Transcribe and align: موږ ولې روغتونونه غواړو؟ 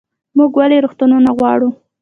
موږ 0.37 0.51
ولې 0.59 0.77
روغتونونه 0.83 1.29
غواړو؟ 1.37 1.69